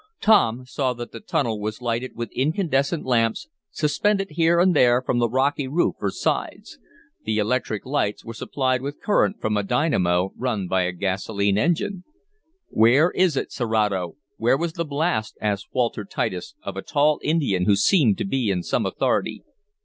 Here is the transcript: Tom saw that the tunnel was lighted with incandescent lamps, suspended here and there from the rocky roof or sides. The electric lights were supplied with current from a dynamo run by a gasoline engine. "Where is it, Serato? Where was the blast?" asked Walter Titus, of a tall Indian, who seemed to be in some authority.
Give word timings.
Tom 0.19 0.65
saw 0.65 0.93
that 0.93 1.11
the 1.11 1.19
tunnel 1.19 1.59
was 1.59 1.79
lighted 1.79 2.15
with 2.15 2.31
incandescent 2.31 3.05
lamps, 3.05 3.47
suspended 3.69 4.31
here 4.31 4.59
and 4.59 4.75
there 4.75 4.99
from 4.99 5.19
the 5.19 5.29
rocky 5.29 5.67
roof 5.67 5.93
or 6.01 6.09
sides. 6.09 6.79
The 7.23 7.37
electric 7.37 7.85
lights 7.85 8.25
were 8.25 8.33
supplied 8.33 8.81
with 8.81 8.99
current 8.99 9.39
from 9.39 9.55
a 9.55 9.61
dynamo 9.61 10.33
run 10.35 10.67
by 10.67 10.85
a 10.87 10.91
gasoline 10.91 11.59
engine. 11.59 12.03
"Where 12.69 13.11
is 13.11 13.37
it, 13.37 13.51
Serato? 13.51 14.15
Where 14.37 14.57
was 14.57 14.73
the 14.73 14.85
blast?" 14.85 15.37
asked 15.39 15.67
Walter 15.71 16.03
Titus, 16.03 16.55
of 16.63 16.75
a 16.75 16.81
tall 16.81 17.19
Indian, 17.21 17.65
who 17.65 17.75
seemed 17.75 18.17
to 18.17 18.25
be 18.25 18.49
in 18.49 18.63
some 18.63 18.87
authority. 18.87 19.43